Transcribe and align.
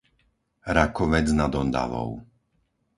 Rakovec 0.77 1.27
nad 1.39 1.51
Ondavou 1.61 2.09